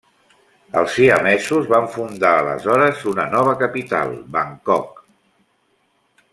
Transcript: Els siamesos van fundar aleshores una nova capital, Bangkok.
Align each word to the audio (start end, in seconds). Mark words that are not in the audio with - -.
Els 0.79 0.95
siamesos 0.99 1.67
van 1.73 1.85
fundar 1.97 2.31
aleshores 2.37 3.05
una 3.13 3.29
nova 3.37 3.55
capital, 3.61 4.17
Bangkok. 4.39 5.01